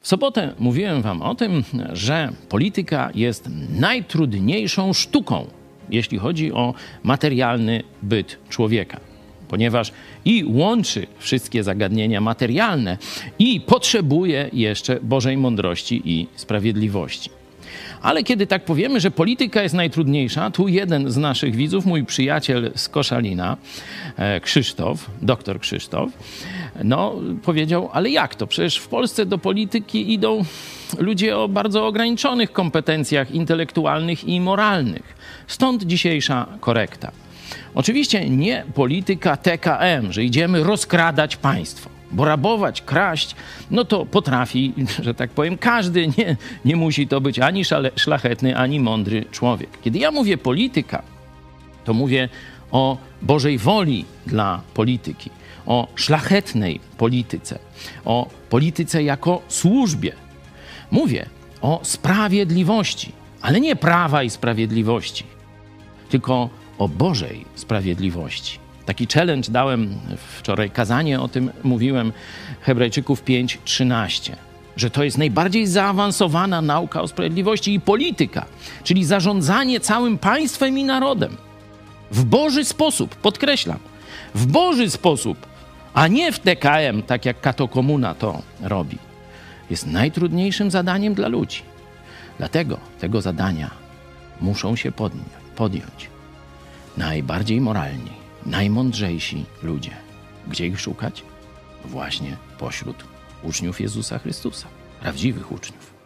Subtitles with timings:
[0.00, 3.48] W sobotę mówiłem Wam o tym, że polityka jest
[3.78, 5.46] najtrudniejszą sztuką,
[5.90, 9.00] jeśli chodzi o materialny byt człowieka,
[9.48, 9.92] ponieważ
[10.24, 12.98] i łączy wszystkie zagadnienia materialne,
[13.38, 17.30] i potrzebuje jeszcze Bożej mądrości i sprawiedliwości.
[18.02, 22.72] Ale kiedy tak powiemy, że polityka jest najtrudniejsza, tu jeden z naszych widzów, mój przyjaciel
[22.74, 23.56] z Koszalina,
[24.16, 26.10] e, Krzysztof, doktor Krzysztof,
[26.84, 28.46] no powiedział, ale jak to?
[28.46, 30.44] Przecież w Polsce do polityki idą
[30.98, 35.16] ludzie o bardzo ograniczonych kompetencjach intelektualnych i moralnych.
[35.46, 37.12] Stąd dzisiejsza korekta.
[37.74, 41.90] Oczywiście nie polityka TKM, że idziemy rozkradać państwo.
[42.10, 43.36] Bo rabować, kraść,
[43.70, 46.08] no to potrafi, że tak powiem, każdy.
[46.18, 47.62] Nie, nie musi to być ani
[47.96, 49.70] szlachetny, ani mądry człowiek.
[49.82, 51.02] Kiedy ja mówię polityka,
[51.84, 52.28] to mówię
[52.72, 55.30] o Bożej woli dla polityki,
[55.66, 57.58] o szlachetnej polityce,
[58.04, 60.12] o polityce jako służbie.
[60.90, 61.26] Mówię
[61.60, 65.24] o sprawiedliwości, ale nie prawa i sprawiedliwości,
[66.08, 68.58] tylko o Bożej sprawiedliwości.
[68.86, 69.94] Taki challenge dałem
[70.38, 72.12] wczoraj, kazanie o tym mówiłem,
[72.60, 74.32] Hebrajczyków 5:13,
[74.76, 78.46] że to jest najbardziej zaawansowana nauka o sprawiedliwości i polityka,
[78.84, 81.47] czyli zarządzanie całym państwem i narodem
[82.10, 83.78] w Boży sposób, podkreślam,
[84.34, 85.46] w Boży sposób,
[85.94, 88.98] a nie w TKM, tak jak katokomuna to robi.
[89.70, 91.62] Jest najtrudniejszym zadaniem dla ludzi.
[92.38, 93.70] Dlatego tego zadania
[94.40, 94.92] muszą się
[95.56, 96.10] podjąć
[96.96, 98.10] najbardziej moralni,
[98.46, 99.90] najmądrzejsi ludzie.
[100.48, 101.24] Gdzie ich szukać?
[101.84, 103.04] Właśnie pośród
[103.42, 104.68] uczniów Jezusa Chrystusa,
[105.00, 105.97] prawdziwych uczniów.